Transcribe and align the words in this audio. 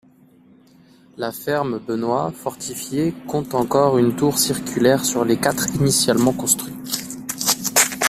La 1.17 1.31
ferme 1.31 1.77
Benoît, 1.77 2.31
fortifiée, 2.31 3.13
compte 3.27 3.53
encore 3.53 3.99
une 3.99 4.15
tour 4.15 4.39
circulaire 4.39 5.05
sur 5.05 5.23
les 5.25 5.37
quatre 5.37 5.67
initialement 5.75 6.33
construites. 6.33 7.07